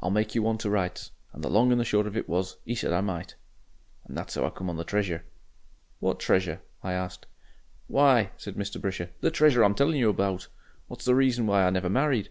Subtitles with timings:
[0.00, 2.58] 'I'll make you one to rights.' And the long and the short of it was,
[2.66, 3.34] he said I might.
[4.04, 5.24] "And that's 'ow I come on the treasure."
[6.00, 7.24] "What treasure?" I asked.
[7.86, 8.78] "Why!" said Mr.
[8.78, 10.48] Brisher, "the treasure I'm telling you about,
[10.88, 12.28] what's the reason why I never married."